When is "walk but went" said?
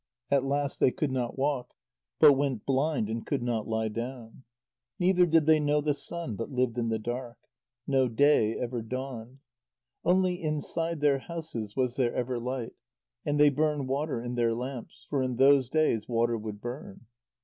1.37-2.65